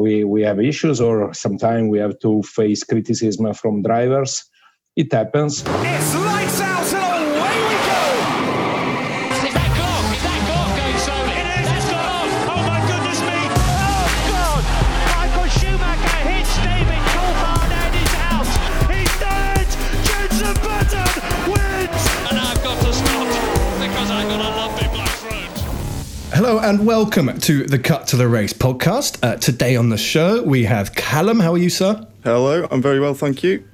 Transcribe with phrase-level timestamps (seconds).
[0.00, 4.44] we, we have issues or sometimes we have to face criticism from drivers.
[4.96, 5.62] It happens.
[26.68, 29.18] And welcome to the Cut to the Race podcast.
[29.24, 31.40] Uh, today on the show we have Callum.
[31.40, 32.06] How are you, sir?
[32.24, 33.66] Hello, I'm very well, thank you.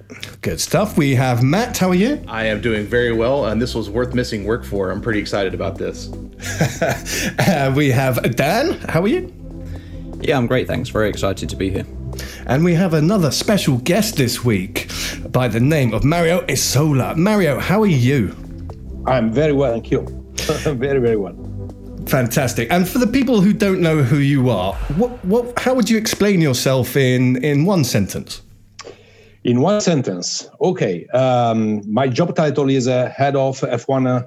[0.42, 0.96] Good stuff.
[0.96, 1.76] We have Matt.
[1.76, 2.24] How are you?
[2.28, 4.92] I am doing very well, and this was worth missing work for.
[4.92, 6.08] I'm pretty excited about this.
[7.40, 8.74] Uh, we have Dan.
[8.88, 9.34] How are you?
[10.20, 10.88] Yeah, I'm great, thanks.
[10.88, 11.86] Very excited to be here.
[12.46, 14.88] And we have another special guest this week
[15.32, 17.16] by the name of Mario Isola.
[17.16, 18.36] Mario, how are you?
[19.04, 20.06] I'm very well, thank you.
[20.36, 21.53] very, very well.
[22.06, 22.70] Fantastic.
[22.70, 25.98] And for the people who don't know who you are, what, what, how would you
[25.98, 28.42] explain yourself in, in one sentence?
[29.44, 31.06] In one sentence, okay.
[31.08, 34.26] Um, my job title is uh, head of F1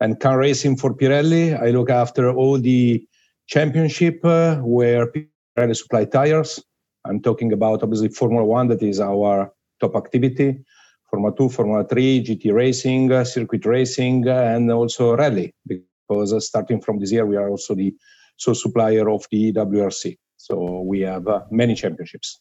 [0.00, 1.60] and car racing for Pirelli.
[1.60, 3.06] I look after all the
[3.46, 6.62] championship uh, where Pirelli supply tires.
[7.04, 10.64] I'm talking about obviously Formula One, that is our top activity.
[11.10, 15.52] Formula Two, Formula Three, GT racing, uh, circuit racing, uh, and also rally.
[16.10, 17.94] Uh, starting from this year, we are also the
[18.36, 20.16] sole supplier of the WRC.
[20.36, 22.40] So we have uh, many championships.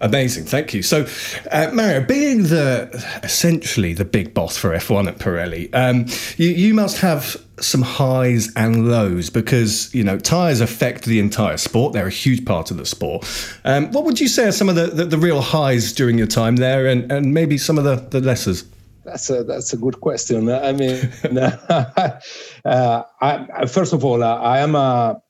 [0.00, 0.82] Amazing, thank you.
[0.82, 1.06] So,
[1.52, 2.90] uh, Mario, being the
[3.22, 8.52] essentially the big boss for F1 at Pirelli, um, you, you must have some highs
[8.56, 11.92] and lows because you know tires affect the entire sport.
[11.92, 13.24] They're a huge part of the sport.
[13.64, 16.26] Um, what would you say are some of the, the, the real highs during your
[16.26, 18.66] time there, and, and maybe some of the, the lessers?
[19.04, 20.48] That's a that's a good question.
[20.48, 21.10] I mean,
[22.64, 25.20] uh, I, first of all, I am a,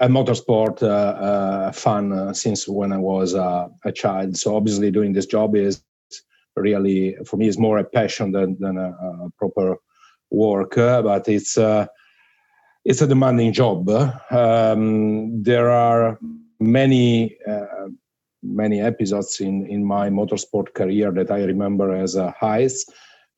[0.00, 4.36] a motorsport uh, uh, fan uh, since when I was a child.
[4.36, 5.82] So obviously, doing this job is
[6.56, 9.76] really for me is more a passion than than a, a proper
[10.30, 10.76] work.
[10.76, 11.56] uh, but it's
[12.84, 13.88] it's a demanding job.
[14.30, 16.18] Um, there are
[16.58, 17.88] many uh,
[18.42, 22.84] many episodes in in my motorsport career that I remember as uh, highs.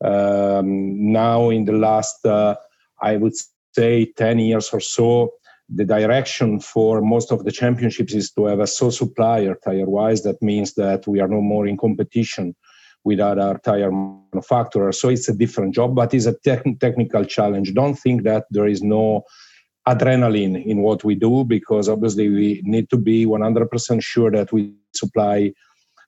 [0.03, 2.55] Um, now, in the last, uh,
[3.01, 3.33] I would
[3.75, 5.31] say, 10 years or so,
[5.69, 10.23] the direction for most of the championships is to have a sole supplier tire wise.
[10.23, 12.55] That means that we are no more in competition
[13.03, 14.99] with other tire manufacturers.
[14.99, 17.73] So it's a different job, but it's a tech- technical challenge.
[17.73, 19.23] Don't think that there is no
[19.87, 24.73] adrenaline in what we do because obviously we need to be 100% sure that we
[24.93, 25.51] supply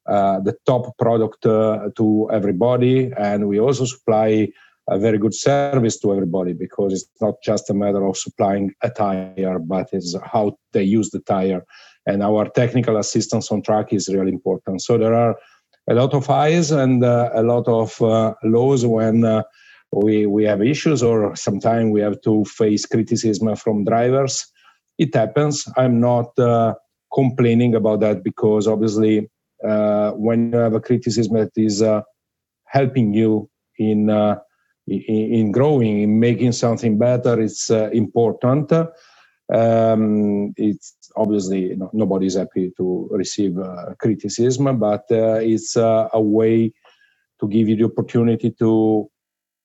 [0.07, 3.11] the top product uh, to everybody.
[3.17, 4.49] And we also supply
[4.87, 8.89] a very good service to everybody because it's not just a matter of supplying a
[8.89, 11.65] tire but it's how they use the tire.
[12.05, 14.83] And our technical assistance on track is really important.
[14.83, 15.35] So there are
[15.89, 19.43] a lot of highs and uh, a lot of uh, lows when uh,
[19.91, 24.45] we we have issues or sometimes we have to face criticism from drivers.
[24.97, 25.65] It happens.
[25.77, 26.75] I'm not uh,
[27.13, 29.29] complaining about that because obviously
[29.63, 32.01] uh, when you have a criticism that is uh,
[32.65, 34.37] helping you in, uh,
[34.87, 38.71] in in growing in making something better it's uh, important.
[39.53, 46.09] Um, it's obviously you know, nobody's happy to receive uh, criticism but uh, it's a
[46.15, 46.73] way
[47.39, 49.09] to give you the opportunity to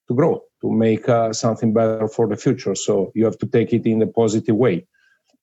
[0.08, 2.74] to grow to make something better for the future.
[2.74, 4.86] So you have to take it in a positive way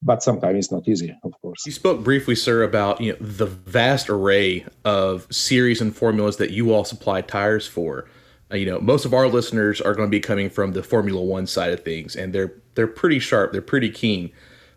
[0.02, 3.48] but sometimes it's not easy of course You spoke briefly, sir, about you know the
[3.48, 8.08] vast array of series and formulas that you all supply tires for.
[8.52, 11.22] Uh, you know, most of our listeners are going to be coming from the Formula
[11.22, 14.32] One side of things, and they're they're pretty sharp, they're pretty keen,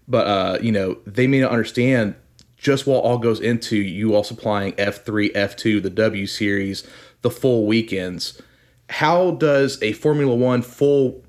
[0.08, 2.14] but uh, you know they may not understand
[2.56, 6.86] just what all goes into you all supplying F3, F2, the W series,
[7.22, 8.40] the full weekends.
[8.88, 11.22] How does a Formula One full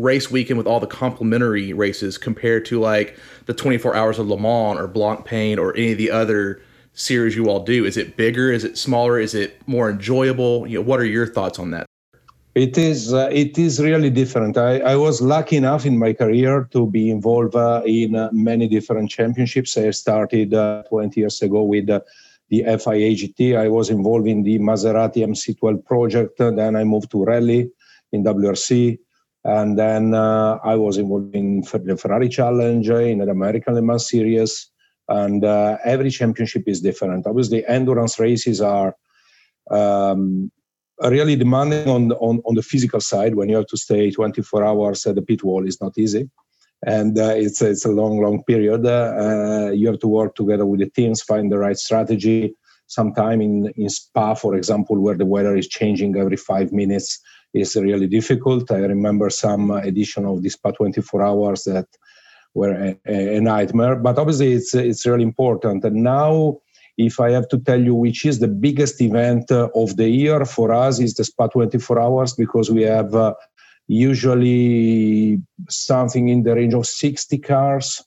[0.00, 4.38] race weekend with all the complementary races compared to like the 24 hours of Le
[4.38, 6.62] Mans or Blancpain or any of the other
[6.92, 7.84] series you all do?
[7.84, 8.52] Is it bigger?
[8.52, 9.18] Is it smaller?
[9.18, 10.66] Is it more enjoyable?
[10.66, 11.86] You know, what are your thoughts on that?
[12.56, 14.58] It is uh, it is really different.
[14.58, 18.66] I, I was lucky enough in my career to be involved uh, in uh, many
[18.66, 19.76] different championships.
[19.78, 22.00] I started uh, 20 years ago with uh,
[22.48, 23.56] the FIA GT.
[23.56, 26.38] I was involved in the Maserati MC12 project.
[26.38, 27.70] Then I moved to rally
[28.10, 28.98] in WRC,
[29.44, 33.82] and then uh, I was involved in the Ferrari Challenge, uh, in the American Le
[33.82, 34.70] Mans Series,
[35.08, 37.26] and uh, every championship is different.
[37.26, 38.94] Obviously, endurance races are
[39.70, 40.50] um,
[41.02, 45.06] really demanding on, on on the physical side when you have to stay 24 hours
[45.06, 46.28] at the pit wall is not easy
[46.86, 48.86] and uh, it's it's a long long period.
[48.86, 52.54] Uh, you have to work together with the teams, find the right strategy.
[52.86, 57.20] Sometime in in Spa, for example, where the weather is changing every five minutes,
[57.52, 58.70] is really difficult.
[58.70, 61.86] I remember some edition of this Spa 24 hours that
[62.54, 63.96] were a, a nightmare.
[63.96, 65.84] But obviously, it's it's really important.
[65.84, 66.58] And now
[66.98, 70.44] if I have to tell you which is the biggest event uh, of the year
[70.44, 73.34] for us is the Spa 24 hours because we have uh,
[73.88, 78.02] usually something in the range of 60 cars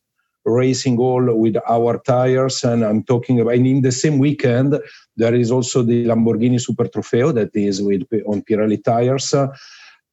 [0.46, 4.78] racing all with our tires and i'm talking about and in the same weekend
[5.16, 9.48] there is also the lamborghini super trofeo that is with on pirelli tires uh,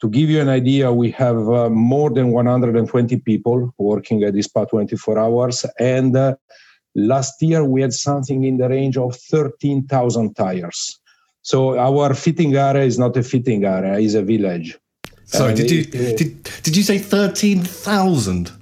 [0.00, 4.46] to give you an idea we have uh, more than 120 people working at this
[4.46, 6.34] spa 24 hours and uh,
[6.94, 10.98] Last year, we had something in the range of 13,000 tires.
[11.42, 14.78] So our fitting area is not a fitting area; it's a village.
[15.24, 18.52] Sorry, did you did, did you say thirteen thousand?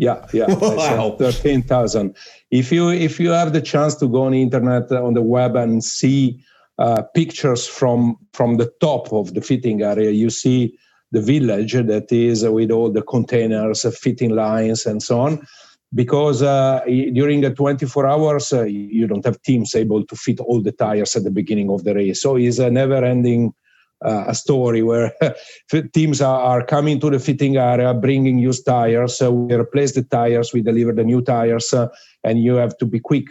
[0.00, 0.46] Yeah, yeah.
[0.60, 1.16] Wow.
[1.18, 2.16] Thirteen thousand.
[2.50, 5.20] If you if you have the chance to go on the internet uh, on the
[5.20, 6.42] web and see
[6.78, 10.78] uh, pictures from from the top of the fitting area, you see
[11.12, 15.46] the village that is with all the containers, uh, fitting lines, and so on
[15.92, 20.62] because uh, during the 24 hours uh, you don't have teams able to fit all
[20.62, 23.52] the tires at the beginning of the race so it's a never ending
[24.04, 25.12] uh, a story where
[25.92, 30.02] teams are, are, coming to the fitting area bringing used tires so we replace the
[30.02, 31.88] tires we deliver the new tires uh,
[32.24, 33.26] and you have to be quick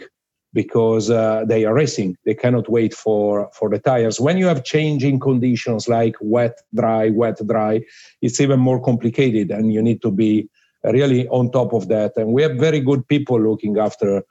[0.52, 4.64] because uh, they are racing they cannot wait for for the tires when you have
[4.64, 7.80] changing conditions like wet dry wet dry
[8.22, 10.48] it's even more complicated and you need to be
[10.84, 12.16] really on top of that.
[12.16, 14.22] And we have very good people looking after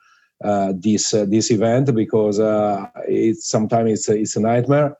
[0.43, 4.95] uh, this uh, this event because uh, it's sometimes it's a, it's a nightmare.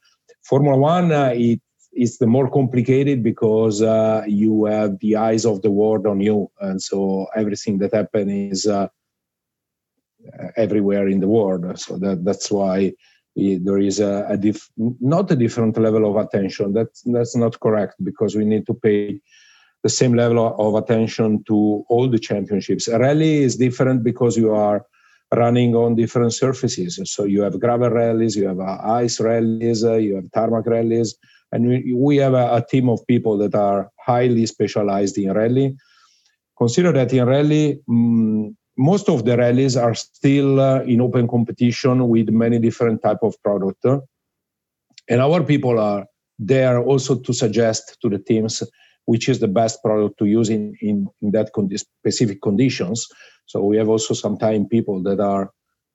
[0.50, 1.62] Formula One uh, it
[1.94, 6.50] is the more complicated because uh, you have the eyes of the world on you,
[6.60, 8.88] and so everything that happens is uh,
[10.57, 11.80] everywhere in the world.
[11.80, 12.94] So that that's why.
[13.68, 14.60] there is a, a diff,
[15.16, 16.74] not a different level of attention.
[16.78, 19.22] That's that's not correct because we need to pay
[19.86, 22.88] the same level of attention to all the championships.
[22.88, 24.80] A rally is different because you are
[25.36, 27.00] running on different surfaces.
[27.06, 31.16] So you have gravel rallies, you have uh, ice rallies, uh, you have tarmac rallies,
[31.52, 35.76] and we, we have a, a, team of people that are highly specialized in rally.
[36.58, 42.08] Consider that in rally, um, most of the rallies are still uh, in open competition
[42.08, 46.06] with many different type of product, and our people are
[46.40, 48.64] there also to suggest to the teams
[49.09, 53.07] which is the best product to use in, in, in that con- specific conditions.
[53.47, 55.50] So we have also sometimes people that are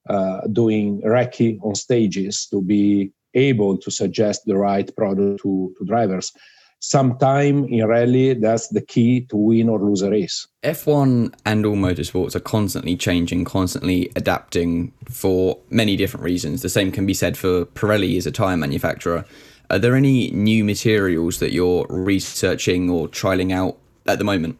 [0.08, 5.84] uh, doing recce on stages to be able to suggest the right product to, to
[5.87, 6.32] drivers.
[6.81, 10.49] Sometime in rally, that's the key to win or lose a race.
[10.64, 16.62] F1 and all motorsports are constantly changing, constantly adapting for many different reasons.
[16.62, 19.25] The same can be said for Pirelli as a tyre manufacturer.
[19.70, 24.58] Are there any new materials that you're researching or trialing out at the moment?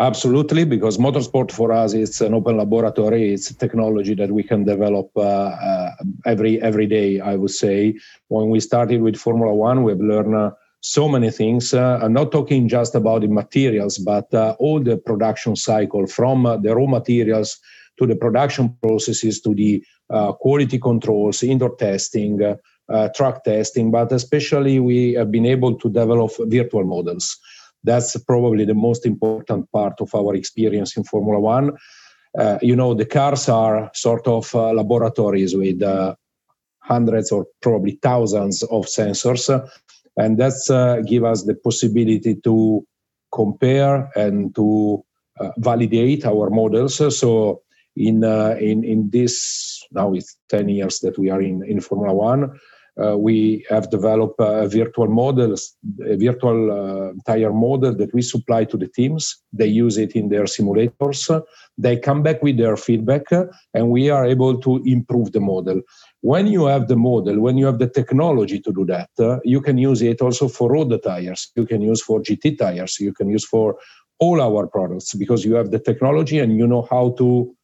[0.00, 3.32] Absolutely, because motorsport for us is an open laboratory.
[3.32, 5.90] It's technology that we can develop uh, uh,
[6.26, 7.20] every every day.
[7.20, 7.94] I would say
[8.28, 10.50] when we started with Formula One, we've learned uh,
[10.80, 11.72] so many things.
[11.72, 16.46] Uh, I'm not talking just about the materials, but uh, all the production cycle from
[16.46, 17.60] uh, the raw materials
[17.98, 19.84] to the production processes to the
[20.40, 22.56] quality controls, indoor testing,
[22.88, 27.38] uh, track testing, but especially we have been able to develop virtual models.
[27.84, 31.72] That's probably the most important part of our experience in Formula One.
[32.38, 36.14] Uh, you know, the cars are sort of uh, laboratories with uh,
[36.78, 39.48] hundreds or probably thousands of sensors,
[40.16, 42.86] and that's uh, give us the possibility to
[43.32, 45.04] compare and to
[45.40, 46.96] uh, validate our models.
[47.18, 47.62] So
[47.96, 52.58] in in in this now it's 10 years that we are in in Formula One
[52.96, 55.54] we have developed a virtual model,
[56.04, 59.42] a virtual uh, tire model that we supply to the teams.
[59.52, 61.42] They use it in their simulators.
[61.78, 63.24] They come back with their feedback,
[63.74, 65.80] and we are able to improve the model.
[66.20, 69.60] When you have the model, when you have the technology to do that, uh, you
[69.60, 71.50] can use it also for road tires.
[71.56, 73.00] You can use for GT tires.
[73.00, 73.76] You can use for
[74.18, 77.54] all our products because you have the technology and you know how to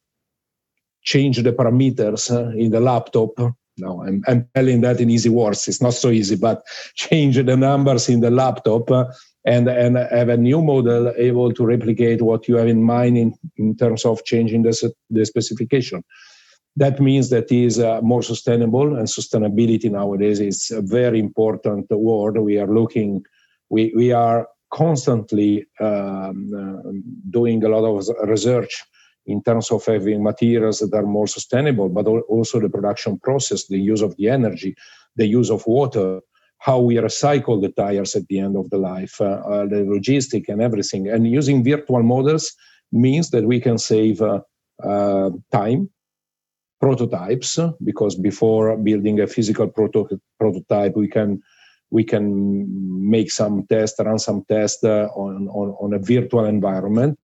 [1.03, 3.31] change the parameters in the laptop
[3.79, 5.67] no, I'm, I'm telling that in easy words.
[5.67, 6.63] It's not so easy, but
[6.95, 9.05] change the numbers in the laptop uh,
[9.45, 13.33] and, and have a new model able to replicate what you have in mind in,
[13.57, 16.03] in terms of changing the, the specification.
[16.75, 22.37] That means that is uh, more sustainable, and sustainability nowadays is a very important word.
[22.37, 23.23] We are looking,
[23.69, 26.91] we, we are constantly um, uh,
[27.31, 28.83] doing a lot of research
[29.29, 33.79] in terms of having materials that are more sustainable, but also the production process, the
[33.79, 34.75] use of the energy,
[35.15, 36.21] the use of water,
[36.57, 40.49] how we recycle the tires at the end of the life, uh, uh, the logistic
[40.49, 41.07] and everything.
[41.07, 42.53] And using virtual models
[42.91, 44.41] means that we can save uh,
[44.83, 45.89] uh time,
[46.81, 51.41] prototypes, because before building a physical proto- prototype, we can
[51.91, 52.65] we can
[53.09, 57.17] make some tests, run some tests uh, on, on, on a virtual environment,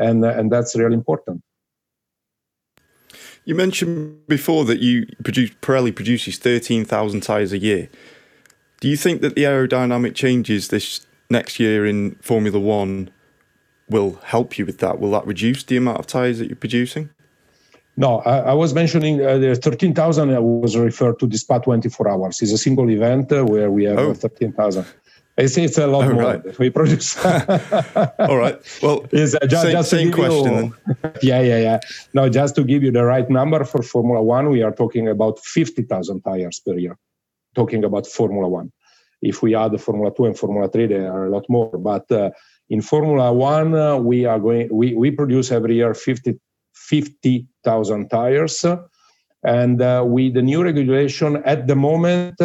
[0.00, 1.42] and and that's really important.
[3.44, 7.88] You mentioned before that you produce Pirelli produces thirteen thousand tires a year.
[8.80, 13.10] Do you think that the aerodynamic changes this next year in Formula One
[13.88, 15.00] will help you with that?
[15.00, 17.10] Will that reduce the amount of tires that you're producing?
[17.96, 22.08] No, I, I was mentioning uh, the 13,000 I was referred to the Spa 24
[22.08, 22.40] hours.
[22.40, 24.14] It's a single event uh, where we have oh.
[24.14, 24.86] 13,000.
[25.40, 26.58] It's, it's a lot oh, more right.
[26.58, 27.16] we produce.
[27.24, 28.60] All right.
[28.82, 30.74] Well, it's, uh, just, same, just same question.
[30.86, 31.80] You, yeah, yeah, yeah.
[32.14, 35.38] No, just to give you the right number for Formula One, we are talking about
[35.40, 36.96] 50,000 tires per year.
[37.54, 38.70] Talking about Formula One.
[39.22, 41.76] If we add Formula Two and Formula Three, there are a lot more.
[41.76, 42.30] But uh,
[42.68, 44.68] in Formula One, uh, we are going.
[44.72, 46.38] We, we produce every year 50
[46.72, 48.64] 50,000 tires.
[49.42, 52.44] And uh, with the new regulation, at the moment, uh,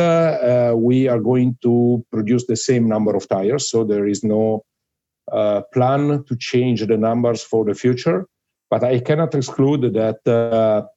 [0.72, 3.70] uh, we are going to produce the same number of tires.
[3.70, 4.64] So there is no
[5.32, 8.28] uh, plan to change the numbers for the future.
[8.70, 10.88] But I cannot exclude that uh,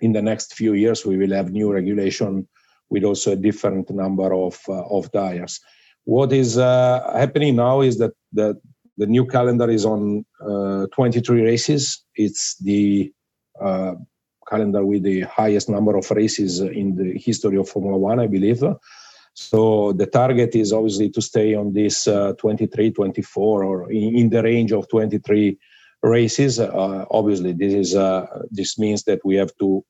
[0.00, 2.46] in the next few years we will have new regulation
[2.88, 5.60] with also a different number of uh, of tires.
[6.04, 8.54] What is happening now is that the
[8.96, 12.04] the new calendar is on uh, 23 races.
[12.14, 13.12] It's the
[14.48, 18.62] calendar with the highest number of races in the history of Formula One, I believe.
[19.34, 24.30] So the target is obviously to stay on this uh, 23, 24, or in, in,
[24.30, 25.58] the range of 23
[26.02, 26.58] races.
[26.58, 29.84] Uh, obviously, this is uh, this means that we have to,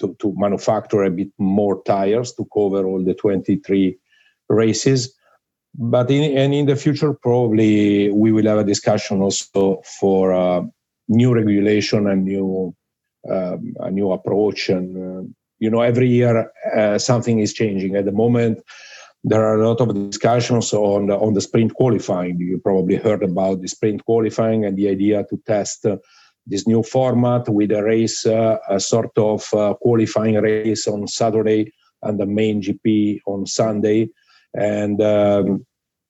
[0.00, 3.96] to to manufacture a bit more tires to cover all the 23
[4.48, 5.16] races
[5.78, 10.62] but in and in the future probably we will have a discussion also for uh,
[11.08, 12.74] new regulation and new
[13.30, 15.28] um, a new approach and uh,
[15.58, 17.96] you know every year uh, something is changing.
[17.96, 18.62] At the moment
[19.24, 22.38] there are a lot of discussions on the, on the sprint qualifying.
[22.38, 25.96] You probably heard about the sprint qualifying and the idea to test uh,
[26.46, 31.72] this new format with a race uh, a sort of uh, qualifying race on saturday
[32.02, 34.08] and the main gp on sunday.
[34.54, 35.66] And um,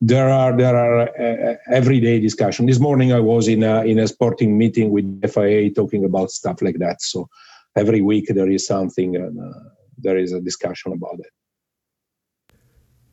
[0.06, 2.66] there are there are uh, uh, everyday discussion.
[2.66, 6.62] This morning I was in a in a sporting meeting with FIA talking about stuff
[6.62, 7.02] like that.
[7.02, 7.28] So
[7.74, 9.58] every week there is something and uh,
[9.98, 11.32] there is a discussion about it.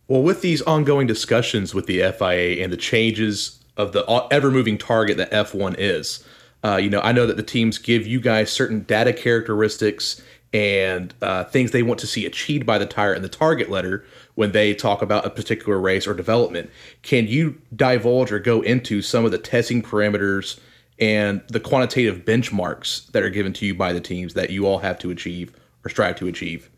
[0.08, 4.78] Well, with these ongoing discussions with the FIA and the changes of the ever moving
[4.78, 6.24] target that F1 is,
[6.64, 10.22] uh, you know, I know that the teams give you guys certain data characteristics
[10.54, 14.06] and uh, things they want to see achieved by the tire in the target letter
[14.36, 16.70] when they talk about a particular race or development.
[17.02, 20.60] Can you divulge or go into some of the testing parameters
[21.00, 24.78] and the quantitative benchmarks that are given to you by the teams that you all
[24.78, 25.52] have to achieve
[25.84, 26.70] or strive to achieve?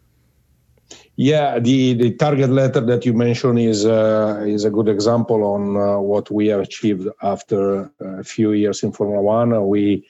[1.17, 5.77] Yeah, the, the target letter that you mentioned is uh, is a good example on
[5.77, 9.67] uh, what we have achieved after a few years in Formula One.
[9.67, 10.05] We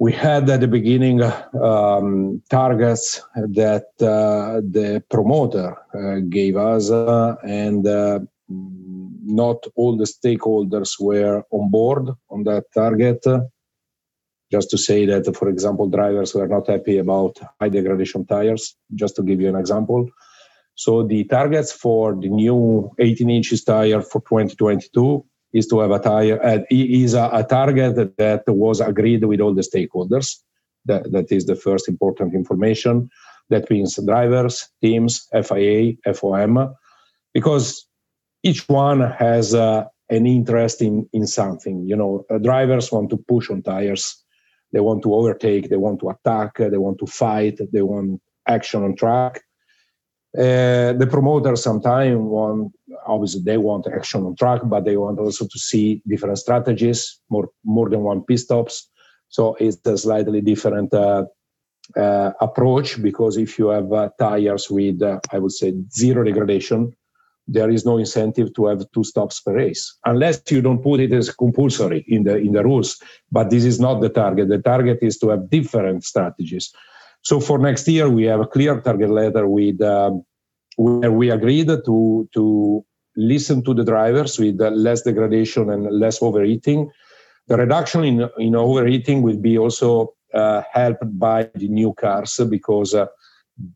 [0.00, 7.36] we had at the beginning um, targets that uh, the promoter uh, gave us, uh,
[7.44, 13.22] and uh, not all the stakeholders were on board on that target.
[14.50, 19.16] Just to say that, for example, drivers were not happy about high degradation tires, just
[19.16, 20.08] to give you an example.
[20.76, 25.98] So the targets for the new 18 inches tire for 2022 is to have a
[25.98, 30.36] tire uh, is a, a, target that was agreed with all the stakeholders.
[30.86, 33.10] That, that is the first important information.
[33.50, 36.74] That means drivers, teams, FIA, FOM,
[37.34, 37.86] because
[38.42, 41.84] each one has uh, an interest in, in something.
[41.86, 44.16] You know, uh, drivers want to push on tires,
[44.72, 48.84] they want to overtake, they want to attack, they want to fight, they want action
[48.84, 49.42] on track.
[50.36, 52.72] Uh, the promoters sometimes want
[53.06, 57.48] obviously they want action on track, but they want also to see different strategies, more
[57.64, 58.88] more than one pit stops.
[59.28, 61.24] So it's a slightly different uh,
[61.96, 66.94] uh, approach because if you have uh, tires with, uh, I would say, zero degradation,
[67.46, 71.12] there is no incentive to have two stops per race unless you don't put it
[71.12, 73.00] as compulsory in the in the rules.
[73.32, 74.48] But this is not the target.
[74.48, 76.72] The target is to have different strategies.
[77.22, 79.80] So for next year, we have a clear target letter with.
[79.82, 80.24] Um,
[80.80, 82.84] where we agreed to to
[83.16, 86.90] listen to the drivers with less degradation and less overheating.
[87.48, 92.94] The reduction in, in overheating will be also uh, helped by the new cars because
[92.94, 93.06] uh,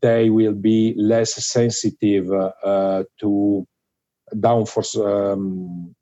[0.01, 3.67] they will be less sensitive uh, to
[4.35, 5.93] downforce um,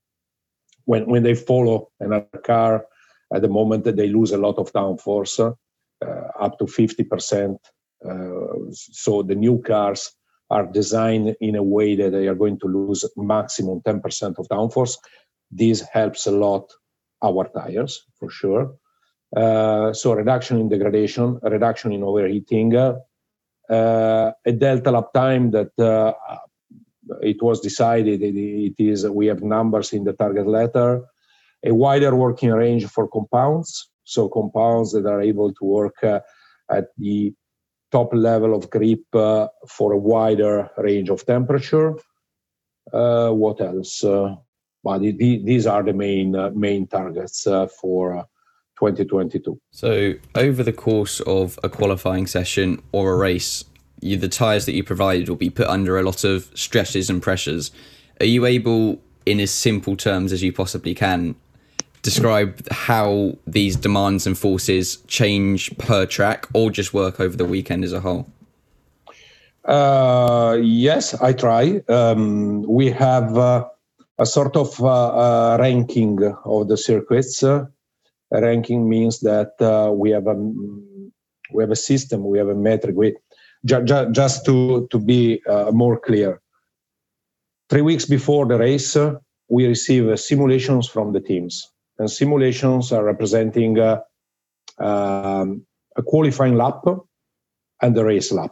[0.86, 2.86] when when they follow another car.
[3.34, 5.54] At the moment that they lose a lot of downforce, uh,
[6.40, 7.58] up to fifty percent.
[8.04, 10.12] Uh, so the new cars
[10.50, 14.48] are designed in a way that they are going to lose maximum ten percent of
[14.50, 14.98] downforce.
[15.50, 16.72] This helps a lot
[17.22, 18.76] our tires for sure.
[19.36, 22.94] Uh, so reduction in degradation, reduction in overheating, uh,
[23.70, 26.14] a delta lap time that uh,
[27.22, 31.02] it was decided it, it is we have numbers in the target letter,
[31.66, 36.20] a wider working range for compounds, so compounds that are able to work uh,
[36.70, 37.34] at the
[37.92, 41.96] top level of grip uh, for a wider range of temperature.
[42.92, 44.04] Uh, what else?
[44.04, 44.36] Uh,
[44.84, 47.48] but these are the main uh, main targets
[47.80, 48.26] for
[48.80, 49.60] 2022.
[49.72, 53.64] So, over the course of a qualifying session or a race,
[54.02, 57.22] you, the tyres that you provided will be put under a lot of stresses and
[57.22, 57.72] pressures.
[58.20, 61.36] Are you able, in as simple terms as you possibly can,
[62.04, 67.84] describe how these demands and forces change per track or just work over the weekend
[67.84, 68.28] as a whole?
[69.66, 71.82] Uh, yes, I try.
[71.90, 73.66] Um, we have uh,
[74.20, 77.44] a sort of uh, uh ranking of the circuits
[78.42, 80.36] ranking means that uh, we have a
[81.54, 82.96] we have a system, we have a metric.
[82.96, 83.16] We
[83.66, 86.42] ju- ju- just to to be uh, more clear.
[87.70, 89.16] Three weeks before the race, uh,
[89.50, 91.72] we receive uh, simulations from the teams,
[92.04, 94.02] and simulations are representing uh,
[94.78, 96.84] um, a qualifying lap
[97.82, 98.52] and the race lap.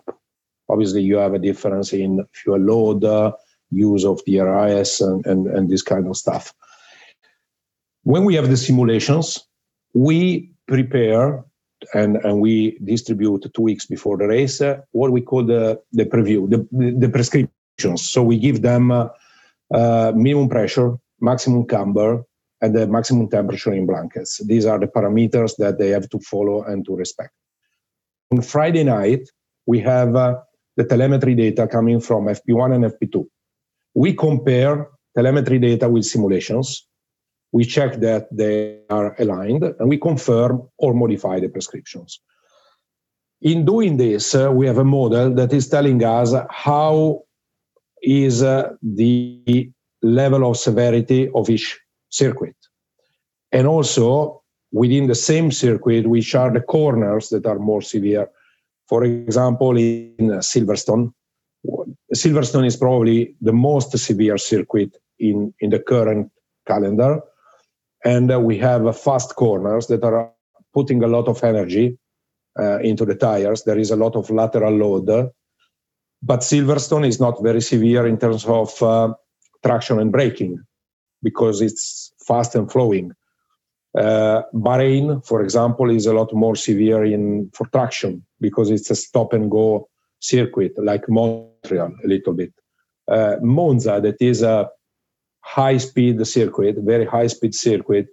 [0.70, 3.34] Obviously, you have a difference in fuel load, uh,
[3.70, 6.54] use of DRS, and, and, and this kind of stuff.
[8.04, 9.46] When we have the simulations,
[9.94, 11.44] we prepare
[11.94, 16.06] and, and we distribute two weeks before the race uh, what we call the, the
[16.06, 18.10] preview, the, the prescriptions.
[18.10, 19.10] So we give them uh,
[19.74, 22.24] uh, minimum pressure, maximum camber,
[22.62, 24.42] and the maximum temperature in blankets.
[24.46, 27.34] These are the parameters that they have to follow and to respect.
[28.32, 29.30] On Friday night,
[29.66, 30.36] we have uh,
[30.78, 33.26] the telemetry data coming from FP1 and FP2.
[33.96, 36.88] We compare telemetry data with simulations
[37.52, 42.20] we check that they are aligned and we confirm or modify the prescriptions.
[43.42, 47.24] In doing this, uh, we have a model that is telling us how
[48.02, 49.72] is uh, the
[50.02, 51.80] level of severity of each
[52.12, 52.56] circuit.
[53.52, 58.30] And also within the same circuit, which are the corners that are more severe.
[58.88, 61.14] For example, in Silverstone,
[62.16, 66.32] Silverstone is probably the most severe circuit in, in the current
[66.68, 67.22] calendar
[68.04, 70.32] and uh, we have fast corners that are
[70.74, 71.98] putting a lot of energy
[72.60, 73.64] uh, into the tires.
[73.64, 75.32] There is a lot of lateral load,
[76.22, 79.14] but Silverstone is not very severe in terms of uh,
[79.64, 80.64] traction and braking
[81.24, 82.01] because it's
[82.32, 83.12] fast and flowing.
[83.98, 88.96] Uh, Bahrain, for example, is a lot more severe in for traction because it's a
[88.96, 89.90] stop and go
[90.20, 92.54] circuit, like Montreal a little bit.
[93.16, 94.70] Uh, Monza, that is a
[95.42, 98.08] high speed circuit, very high speed circuit,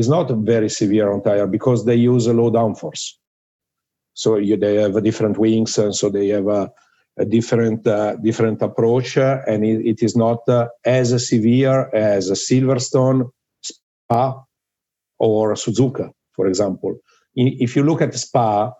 [0.00, 3.04] is not very severe on tire because they use a low downforce.
[4.14, 6.70] So you, they have different wings, and so they have a,
[7.18, 12.30] a different uh, different approach, uh, and it, it is not uh, as severe as
[12.30, 13.30] a Silverstone,
[14.08, 14.42] Spa,
[15.18, 16.98] or Suzuka, for example.
[17.34, 18.72] If you look at Spa,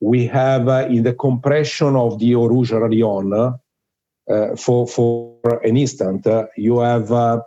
[0.00, 6.26] we have uh, in the compression of the Eau Rouge uh, for for an instant,
[6.26, 7.40] uh, you have uh,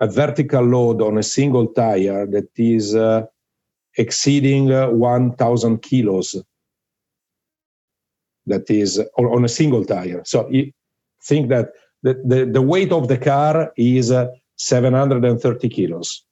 [0.00, 2.96] a vertical load on a single tire that is
[3.98, 6.36] exceeding 1,000 kilos.
[8.46, 10.22] That is on a single tire.
[10.24, 10.72] So you
[11.22, 14.12] think that the, the, the weight of the car is
[14.56, 16.24] 730 kilos.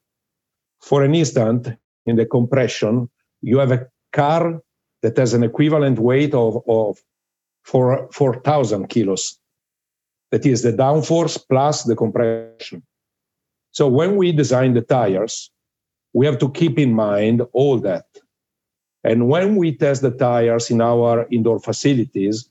[0.80, 1.68] For an instant,
[2.06, 3.08] in the compression,
[3.42, 4.60] you have a car
[5.02, 6.98] that has an equivalent weight of, of
[7.64, 9.38] 4,000 kilos.
[10.30, 12.82] That is the downforce plus the compression.
[13.72, 15.50] So when we design the tires,
[16.12, 18.06] we have to keep in mind all that.
[19.04, 22.48] And when we test the tires in our indoor facilities,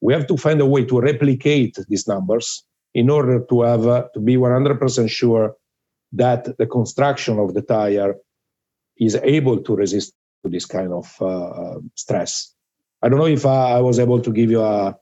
[0.00, 4.08] we have to find a way to replicate these numbers in order to have uh,
[4.14, 5.56] to be 100% sure
[6.12, 8.16] that the construction of the tire
[8.98, 10.12] is able to resist
[10.44, 12.54] to this kind of uh, stress.
[13.02, 14.96] I don't know if I, I, was able to give you a,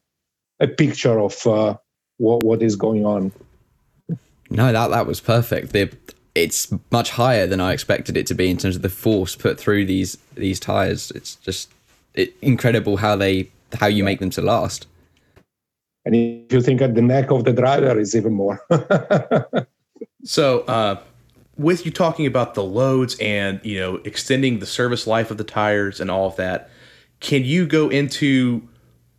[0.60, 1.76] a picture of uh,
[2.18, 3.32] what, what is going on.
[4.48, 5.72] No, that that was perfect.
[5.72, 5.92] The,
[6.34, 9.58] it's much higher than I expected it to be in terms of the force put
[9.58, 11.10] through these these tires.
[11.14, 11.70] It's just
[12.14, 14.86] it, incredible how they how you make them to last.
[16.04, 18.60] And if you think at the neck of the driver, is even more.
[20.24, 21.00] so, uh,
[21.56, 25.44] with you talking about the loads and you know extending the service life of the
[25.44, 26.70] tires and all of that,
[27.20, 28.66] can you go into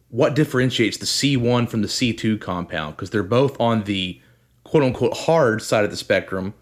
[0.10, 2.96] what differentiates the C1 from the C2 compound?
[2.96, 4.20] Because they're both on the
[4.64, 6.54] quote unquote hard side of the spectrum,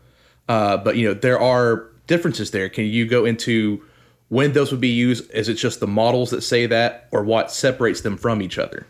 [0.48, 2.70] uh, but you know there are differences there.
[2.70, 3.84] Can you go into
[4.30, 5.30] when those would be used?
[5.32, 8.86] Is it just the models that say that, or what separates them from each other?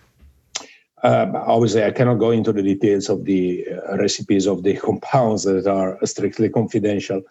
[1.04, 5.44] Uh, obviously, I cannot go into the details of the uh, recipes of the compounds
[5.44, 7.22] that are strictly confidential.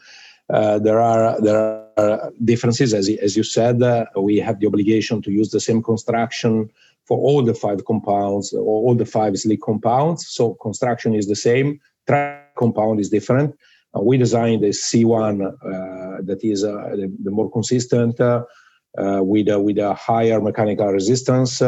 [0.51, 3.83] Uh, there are there are differences, as as you said.
[3.83, 6.71] Uh, we have the obligation to use the same construction
[7.05, 10.27] for all the five compounds, or all the five slick compounds.
[10.29, 11.81] So construction is the same.
[12.07, 13.55] Track compound is different.
[13.95, 19.95] Uh, we designed a C1 uh, that is the, the, more consistent with with a
[19.95, 21.61] higher mechanical resistance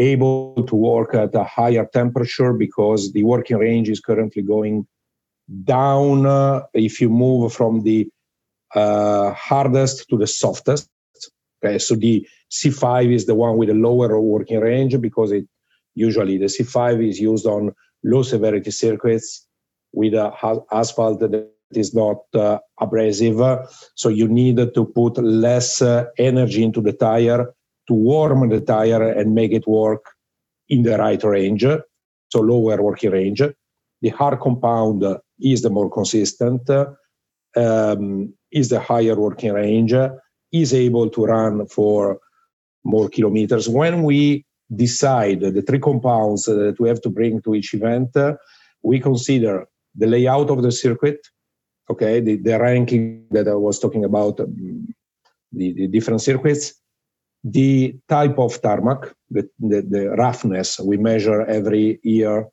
[0.00, 4.86] able to work at a higher temperature because the working range is currently going
[5.64, 8.08] down uh, if you move from the
[8.74, 10.88] uh, hardest to the softest.
[11.62, 15.46] Okay, so the C5 is the one with the lower working range because it
[15.94, 19.46] usually the C5 is used on low severity circuits
[19.92, 20.32] with a
[20.72, 23.68] asphalt that is not uh, abrasive.
[23.94, 27.52] So you need to put less uh, energy into the tire
[27.90, 30.04] to warm the tire and make it work
[30.68, 31.66] in the right range,
[32.28, 33.42] so lower working range.
[34.00, 35.02] The hard compound
[35.40, 36.70] is the more consistent,
[37.56, 39.92] um, is the higher working range,
[40.52, 42.20] is able to run for
[42.84, 43.68] more kilometers.
[43.68, 48.16] When we decide the three compounds that we have to bring to each event,
[48.84, 51.18] we consider the layout of the circuit,
[51.90, 56.79] okay, the, the ranking that I was talking about, the, the different circuits,
[57.42, 62.48] the type of tarmac, the, the, the, roughness, we measure every year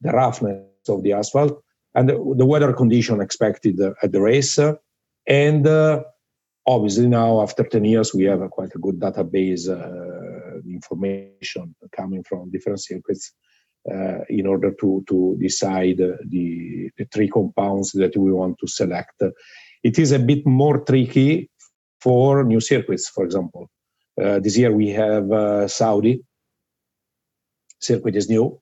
[0.00, 1.62] the roughness of the asphalt
[1.94, 4.58] and the, the weather condition expected at the race.
[5.26, 6.04] And uh,
[6.66, 12.22] obviously now after 10 years, we have a quite a good database uh, information coming
[12.22, 13.32] from different circuits
[13.92, 19.20] uh, in order to, to decide the, the three compounds that we want to select.
[19.82, 21.50] It is a bit more tricky
[22.00, 23.68] for new circuits, for example
[24.18, 26.24] this year we have uh, Saudi.
[27.80, 28.60] Circuit is new.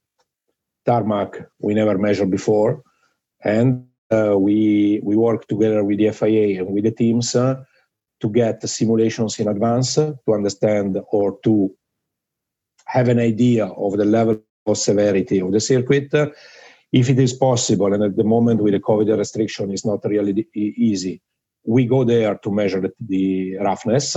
[0.84, 2.82] Tarmac we never measured before,
[3.42, 8.60] and uh, we we work together with the FIA and with the teams to get
[8.60, 11.74] the simulations in advance to understand or to
[12.86, 16.12] have an idea of the level of severity of the circuit.
[16.92, 20.46] If it is possible, and at the moment with the COVID restriction, it's not really
[20.54, 21.20] easy.
[21.64, 24.16] We go there to measure the, the roughness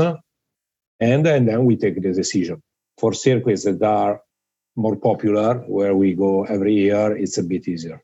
[1.00, 2.62] and, and then we take the decision.
[2.98, 4.22] For circuits that are
[4.76, 8.02] more popular, where we go every year, it's a bit easier.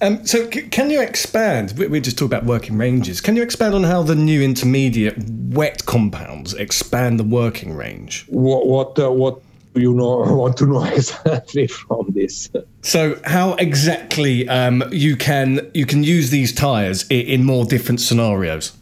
[0.00, 1.72] Um, so, c- can you expand?
[1.76, 3.20] We just talked about working ranges.
[3.20, 8.24] Can you expand on how the new intermediate wet compounds expand the working range?
[8.28, 9.42] What what, uh, what
[9.74, 12.48] do you know want to know exactly from this?
[12.82, 18.00] So, how exactly um, you can you can use these tires in, in more different
[18.00, 18.77] scenarios?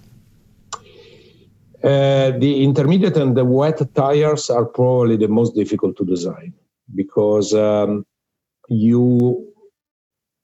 [1.86, 6.52] Uh, the intermediate and the wet tires are probably the most difficult to design
[6.96, 8.04] because um,
[8.68, 9.46] you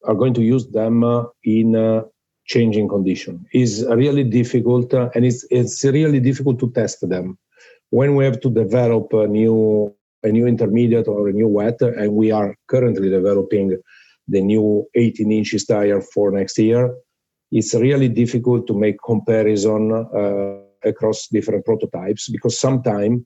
[0.04, 2.02] are going to use them uh, in uh,
[2.46, 3.44] changing condition.
[3.52, 7.36] is really difficult uh, and it's it's really difficult to test them
[7.90, 12.12] when we have to develop a new a new intermediate or a new wet and
[12.12, 13.76] we are currently developing
[14.28, 16.94] the new 18 inches tire for next year
[17.50, 23.22] it's really difficult to make comparison uh, across different prototypes because sometimes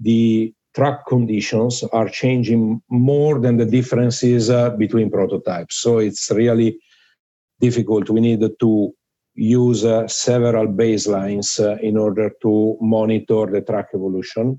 [0.00, 5.76] the track conditions are changing more than the differences uh, between prototypes.
[5.76, 6.78] So it's really
[7.60, 8.10] difficult.
[8.10, 8.92] We need to
[9.34, 14.58] use uh, several baselines uh, in order to monitor the track evolution.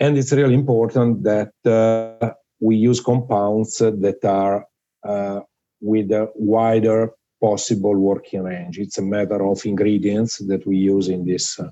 [0.00, 4.66] And it's really important that uh, we use compounds that are
[5.04, 5.40] uh,
[5.80, 8.78] with a wider possible working range.
[8.78, 11.70] It's a matter of ingredients that we use in this uh,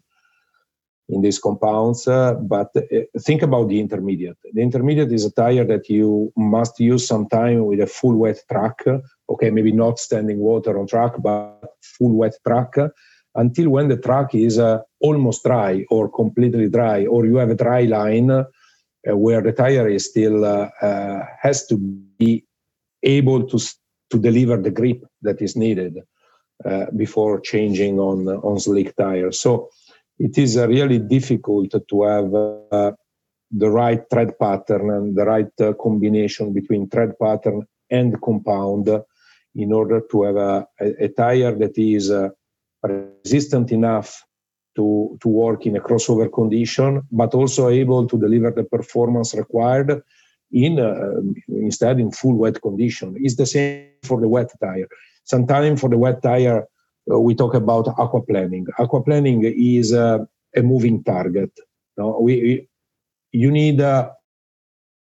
[1.09, 2.09] in these compounds.
[2.09, 2.83] Uh, but uh,
[3.21, 4.39] think about the intermediate.
[4.53, 8.83] The intermediate is a tire that you must use sometime with a full wet track.
[9.29, 12.75] Okay, maybe not standing water on track, but full wet track
[13.37, 17.55] until when the track is uh, almost dry or completely dry, or you have a
[17.55, 18.45] dry line uh,
[19.05, 20.69] where the tire is still uh,
[21.41, 22.45] has to be
[23.03, 23.59] able to
[24.11, 25.99] to deliver the grip that is needed
[26.65, 29.41] uh, before changing on on slick tires.
[29.41, 29.71] So
[30.19, 32.93] it is uh, really difficult to have uh,
[33.51, 38.89] the right tread pattern and the right uh, combination between tread pattern and compound
[39.55, 42.29] in order to have a, a, tire that is uh,
[42.83, 44.23] resistant enough
[44.75, 50.03] to, to work in a crossover condition, but also able to deliver the performance required
[50.57, 53.15] in uh, instead in full wet condition.
[53.21, 54.89] It's the same for the wet tire.
[55.25, 56.65] Sometimes for the wet tire,
[57.11, 58.65] uh, we talk about aquaplaning.
[58.79, 60.19] Aquaplaning is uh,
[60.57, 61.53] a moving target.
[61.99, 62.69] No, we,
[63.33, 64.13] you need a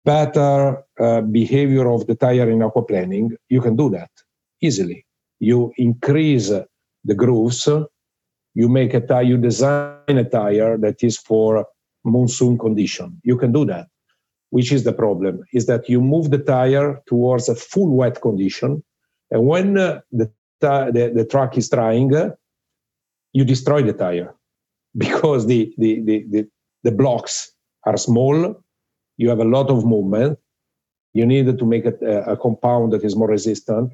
[0.03, 3.31] better uh, behavior of the tire in aquaplaning.
[3.47, 4.11] You can do that
[4.61, 5.05] easily.
[5.39, 7.67] You increase the grooves.
[8.55, 9.23] You make a tire.
[9.23, 11.65] You design a tire that is for
[12.03, 13.21] monsoon condition.
[13.23, 13.87] You can do that
[14.55, 18.81] which is the problem, is that you move the tire towards a full wet condition.
[19.29, 22.29] And when uh, the, the, the, truck is drying, uh,
[23.33, 24.33] you destroy the tire
[24.97, 26.47] because the, the, the, the,
[26.83, 27.51] the blocks
[27.83, 28.55] are small.
[29.17, 30.39] You have a lot of movement.
[31.11, 33.91] You need to make a, a compound that is more resistant.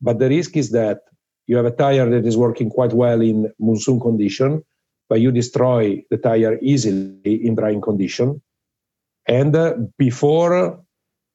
[0.00, 1.00] But the risk is that
[1.48, 4.62] you have a tire that is working quite well in monsoon condition,
[5.08, 8.40] but you destroy the tire easily in drying condition
[9.26, 10.84] and uh, before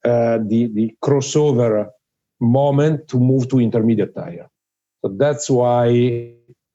[0.06, 1.90] uh, the, the crossover
[2.40, 4.48] moment to move to intermediate tire.
[5.02, 6.34] So that's why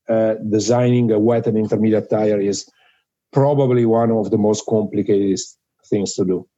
[0.09, 2.69] uh, designing a wet and intermediate tire is
[3.33, 5.39] probably one of the most complicated
[5.87, 6.49] things to do.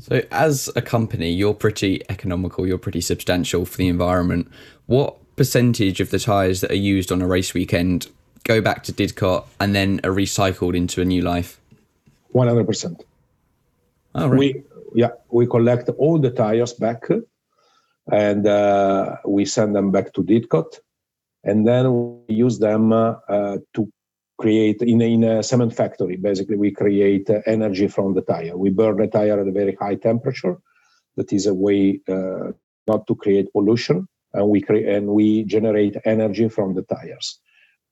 [0.00, 4.48] So, as a company, you're pretty economical, you're pretty substantial for the environment.
[4.86, 8.08] What percentage of the tyres that are used on a race weekend
[8.44, 11.60] go back to Didcot and then are recycled into a new life?
[12.34, 13.00] 100%.
[14.14, 14.28] Oh.
[14.28, 14.62] We
[14.94, 17.04] yeah, we collect all the tires back
[18.10, 20.80] and uh, we send them back to Didcot
[21.44, 23.14] and then we use them uh,
[23.74, 23.92] to
[24.38, 26.16] create in a, in a cement factory.
[26.16, 28.56] Basically, we create uh, energy from the tire.
[28.56, 30.56] We burn the tire at a very high temperature.
[31.16, 32.52] That is a way uh,
[32.86, 37.40] not to create pollution, and we create and we generate energy from the tires.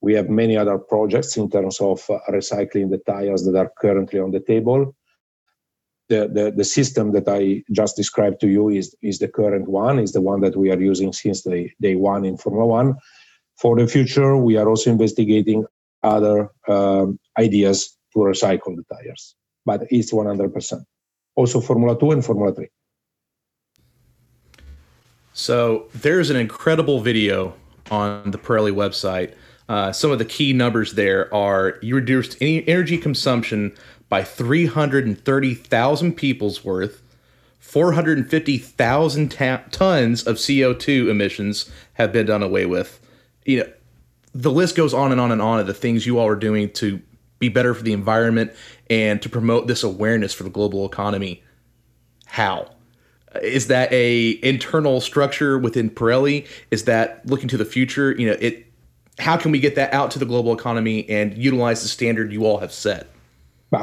[0.00, 4.20] We have many other projects in terms of uh, recycling the tires that are currently
[4.20, 4.94] on the table.
[6.08, 9.98] The, the, the system that I just described to you is, is the current one,
[9.98, 12.96] is the one that we are using since the day one in Formula One.
[13.58, 15.64] For the future, we are also investigating
[16.02, 20.84] other um, ideas to recycle the tires, but it's 100%.
[21.34, 22.68] Also, Formula 2 and Formula 3.
[25.32, 27.54] So, there's an incredible video
[27.90, 29.34] on the Pirelli website
[29.68, 33.74] uh, some of the key numbers there are you reduced energy consumption
[34.08, 37.02] by 330,000 people's worth.
[37.58, 43.00] 450,000 ta- tons of CO2 emissions have been done away with.
[43.44, 43.72] You know,
[44.32, 46.70] the list goes on and on and on of the things you all are doing
[46.74, 47.00] to
[47.38, 48.52] be better for the environment
[48.88, 51.42] and to promote this awareness for the global economy.
[52.26, 52.70] How?
[53.42, 56.46] Is that a internal structure within Pirelli?
[56.70, 58.12] Is that looking to the future?
[58.12, 58.65] You know, it
[59.18, 62.44] how can we get that out to the global economy and utilize the standard you
[62.44, 63.08] all have set?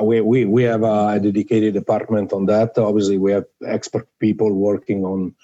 [0.01, 2.77] We, we, we have a dedicated department on that.
[2.77, 5.35] Obviously, we have expert people working on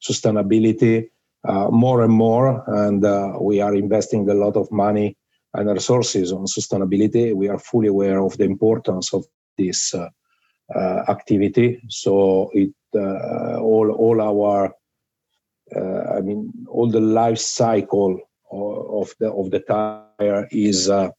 [0.00, 1.08] sustainability
[1.46, 5.16] uh, more and more, and uh, we are investing a lot of money
[5.54, 7.34] and resources on sustainability.
[7.34, 9.24] We are fully aware of the importance of
[9.56, 10.08] this uh,
[10.74, 11.80] uh activity.
[11.88, 14.74] So it uh, all all our
[15.74, 21.10] uh, I mean all the life cycle of the of the tire is uh,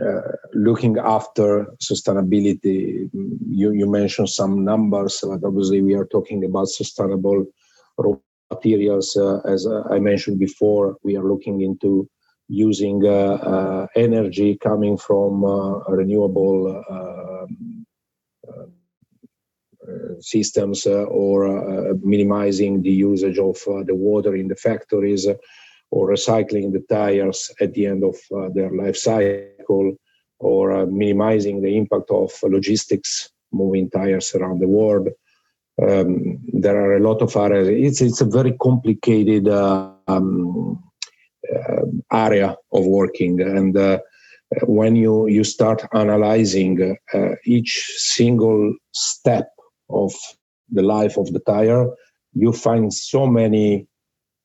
[0.00, 0.20] uh,
[0.54, 3.10] looking after sustainability.
[3.12, 7.44] You, you mentioned some numbers, but obviously we are talking about sustainable
[7.98, 8.16] raw
[8.50, 9.16] materials.
[9.16, 12.08] Uh, as I mentioned before, we are looking into
[12.48, 16.82] using uh, uh, energy coming from uh, renewable
[20.20, 25.28] systems or minimizing the usage of the water in the factories
[25.90, 29.96] or recycling the tires at the end of uh, their life cycle
[30.38, 35.08] or uh, minimizing the impact of logistics moving tires around the world.
[35.80, 37.68] Um, there are a lot of areas.
[37.68, 40.82] It's it's a very complicated uh, um,
[42.10, 43.40] area of working.
[43.40, 44.00] And
[44.62, 49.50] when you you start analyzing uh, each single step
[49.90, 50.12] of
[50.70, 51.86] the life of the tire
[52.36, 53.88] you find so many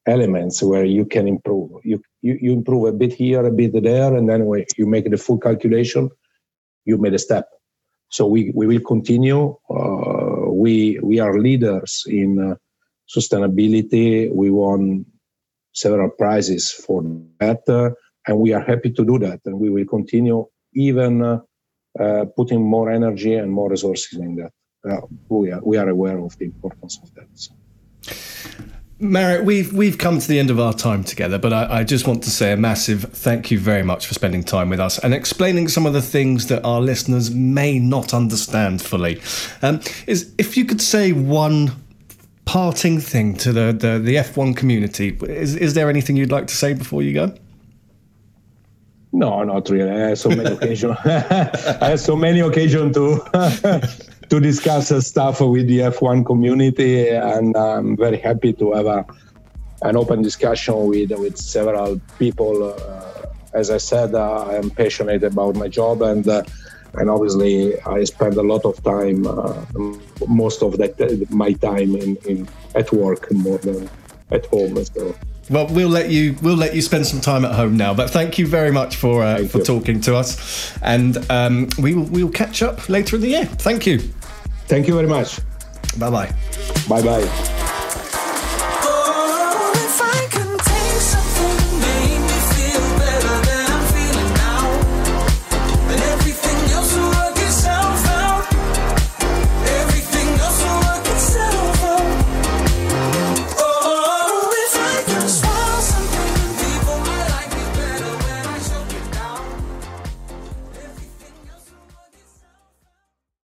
[0.06, 1.72] elements where you can improve.
[1.84, 5.10] You, you, you improve a bit here, a bit there, and then when you make
[5.10, 6.10] the full calculation,
[6.86, 7.48] you made a step.
[8.10, 12.56] So we, we will continue uh, we we are leaders in uh,
[13.08, 14.34] sustainability.
[14.34, 15.06] We won
[15.74, 17.04] several prizes for
[17.40, 17.92] that, uh,
[18.28, 19.40] and we are happy to do that.
[19.46, 21.40] And we will continue even uh,
[22.00, 24.52] uh, putting more energy and more resources in that.
[24.88, 27.28] Uh, we are we are aware of the importance of that.
[27.34, 27.54] So.
[29.02, 32.08] Mario, we've we've come to the end of our time together, but I, I, just
[32.08, 35.12] want to say a massive thank you very much for spending time with us and
[35.12, 39.20] explaining some of the things that our listeners may not understand fully.
[39.64, 41.72] Um, is if you could say one
[42.46, 46.56] parting thing to the, the, the F1 community, is is there anything you'd like to
[46.56, 47.34] say before you go?
[49.14, 49.90] No, not really.
[49.90, 50.96] I have so many occasions.
[51.06, 53.20] I have so many occasions to
[54.32, 59.06] to discuss stuff with the F1 community, and I'm very happy to have a,
[59.82, 62.74] an open discussion with with several people.
[62.74, 66.44] Uh, as I said, uh, I am passionate about my job, and uh,
[66.94, 69.66] and obviously I spend a lot of time, uh,
[70.26, 70.96] most of that
[71.30, 73.90] my time in, in at work more than
[74.32, 74.82] at home.
[74.86, 75.14] So.
[75.50, 77.94] Well, we'll let you we'll let you spend some time at home now.
[77.94, 79.66] But thank you very much for uh, for you.
[79.66, 83.46] talking to us, and um, we will we will catch up later in the year.
[83.46, 84.00] Thank you.
[84.72, 85.38] Thank you very much.
[86.00, 86.34] Bye bye.
[86.88, 87.68] Bye bye.